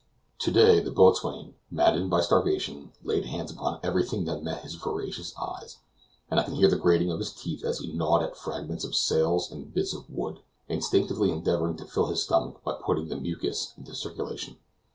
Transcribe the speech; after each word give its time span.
To 0.39 0.49
day 0.49 0.79
the 0.79 0.89
boatswain, 0.89 1.53
maddened 1.69 2.09
by 2.09 2.21
starvation, 2.21 2.91
laid 3.03 3.25
hands 3.25 3.51
upon 3.51 3.79
everything 3.83 4.25
that 4.25 4.41
met 4.41 4.63
his 4.63 4.73
voracious 4.73 5.31
eyes, 5.39 5.77
and 6.31 6.39
I 6.39 6.43
could 6.43 6.55
hear 6.55 6.67
the 6.67 6.75
grating 6.75 7.11
of 7.11 7.19
his 7.19 7.31
teeth 7.31 7.63
as 7.63 7.77
he 7.77 7.93
gnawed 7.93 8.23
at 8.23 8.35
fragments 8.35 8.83
of 8.83 8.95
sails 8.95 9.51
and 9.51 9.71
bits 9.71 9.93
of 9.93 10.09
wood, 10.09 10.39
instinctively 10.67 11.29
endeavoring 11.29 11.75
to 11.77 11.85
fill 11.85 12.07
his 12.07 12.23
stomach 12.23 12.59
by 12.63 12.79
putting 12.83 13.09
the 13.09 13.15
mucus 13.15 13.75
into 13.77 13.93
circulation. 13.93 14.57